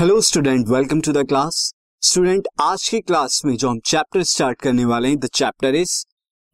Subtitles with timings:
[0.00, 1.56] Hello student welcome to the class
[2.02, 5.92] student आज की class में जो हम चैप्टर स्टार्ट करने वाले हैं the chapter is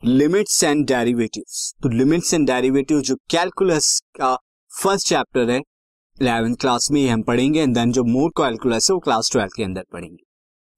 [0.02, 4.34] limits and derivatives तो लिमिट्स एंड डेरिवेटिव जो कैलकुलस का
[4.72, 8.94] फ़र्स्ट चैप्टर है इलेवेंथ क्लास में ही हम पढ़ेंगे एंड देन जो मोर कैलकुलस है,
[8.94, 10.22] वो क्लास ट्वेल्थ के अंदर पढ़ेंगे.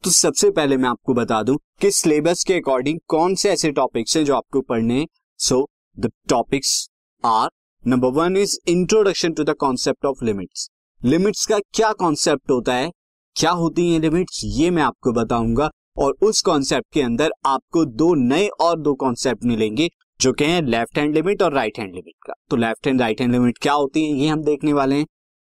[0.05, 4.16] तो सबसे पहले मैं आपको बता दूँ कि सिलेबस के अकॉर्डिंग कौन से ऐसे टॉपिक्स
[4.16, 5.07] हैं जो आपको पढ़ने हैं.
[5.41, 6.89] So the topics
[7.25, 7.49] are
[7.85, 10.71] number one is introduction to the concept of limits
[11.02, 12.90] limits का क्या कॉन्सेप्ट होता है?
[13.36, 14.40] क्या होती है लिमिट्स?
[14.44, 19.44] ये मैं आपको बताऊँगा। और उस कॉन्सेप्ट के अंदर आपको दो नए और दो कॉन्सेप्ट
[19.44, 19.88] मिलेंगे,
[20.21, 23.21] जो कि हैं लेफ़्ट हैंड लिमिट और राइट हैंड लिमिट का। तो left hand right
[23.21, 24.18] hand limit क्या होती है?
[24.18, 25.07] ये हम देखने वाले हैं।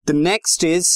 [0.07, 0.91] The next is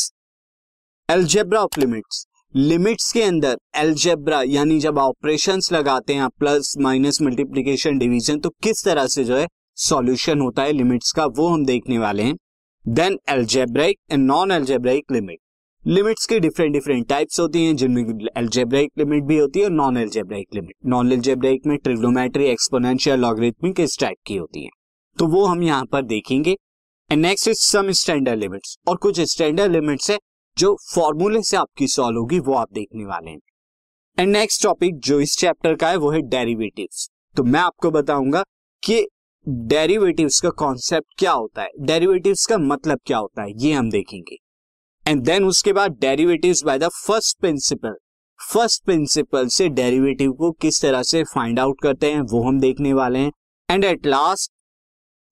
[1.08, 7.98] algebra of limits limits के अंदर एल्जेब्रा यानी जब ऑपरेशन लगाते हैं प्लस माइनस मल्टीप्लीकेशन
[7.98, 9.46] डिवीज़न तो किस तरह से जो है
[9.78, 12.36] सॉल्यूशन होता है लिमिट्स का, वो हम देखने वाले हैं।
[12.89, 15.39] Then algebraic and non algebraic limit
[15.84, 19.97] limits की डिफरेंट डिफरेंट टाइप्स होती हैं, जिनमें एल्जेब्राइक लिमिट भी होती है और non
[19.97, 24.70] algebraic limit non algebraic में ट्रिग्नोमेट्री एक्सपोनेंशियल लॉगरिथमिक इस टाइप की होती है।
[25.19, 26.56] तो वो हम यहाँ पर देखेंगे।
[27.11, 30.19] And next is some standard limits और कुछ स्टैंडर्ड लिमिट्स है,
[30.56, 33.39] जो फॉर्मूले से आपकी सॉल्व होगी, वो आप देखने वाले हैं।
[34.19, 38.42] एंड नेक्स्ट टॉपिक जो इस चैप्टर का है, वो है डेरिवेटिव्स तो मैं आपको बताऊँगा
[38.83, 39.06] कि
[39.47, 41.69] डेरिवेटिव्स का कॉन्सेप्ट क्या होता है?
[41.81, 43.53] डेरिवेटिव्स का मतलब क्या होता है?
[43.56, 44.36] ये हम देखेंगे।
[45.06, 47.95] एंड देन उसके बाद derivatives by the first principle
[48.41, 52.92] first principle से डेरिवेटिव को किस तरह से फाइंड आउट करते हैं, वो हम देखने
[52.92, 53.33] वाले हैं।
[53.70, 54.53] And at last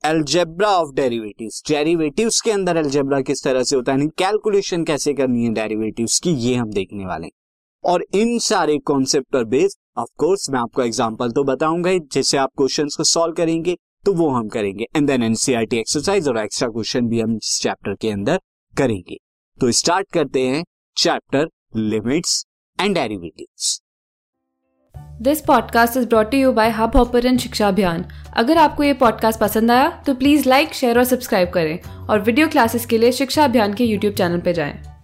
[0.04, 4.06] algebra of derivatives derivatives के अंदर एल्जेब्रा किस तरह से होता है?
[4.18, 7.32] कैलकुलेशन कैसे करनी है डेरिवेटिव्स की, ये हम देखने वाले हैं।
[7.84, 12.50] और इन सारे कॉन्सेप्ट पर बेस्ड ऑफ़ कोर्स मैं आपको एग्जांपल तो बताऊँगा जिससे आप
[12.56, 13.76] क्वेश्चंस को सॉल्व करेंगे।
[14.06, 17.94] तो वो हम करेंगे। एंड देन एनसीआरटी एक्सरसाइज और एक्स्ट्रा क्वेश्चन भी हम इस चैप्टर
[17.94, 18.40] के अंदर
[18.76, 19.16] करेंगे।
[19.58, 20.64] तो स्टार्ट करते हैं
[20.96, 22.44] chapter limits
[22.80, 23.80] and derivatives
[25.22, 28.04] this podcast is brought you by Hubhopper Shiksha Abhiyan
[28.36, 32.48] अगर आपको ये पॉडकास्ट पसंद आया तो प्लीज़ लाइक शेयर और सब्सक्राइब करें। और वीडियो
[32.48, 34.95] क्लासेस के लिए शिक्षा अभियान के यूट्यूब चैनल पर जाएँ।